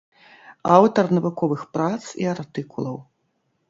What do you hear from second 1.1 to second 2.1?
навуковых прац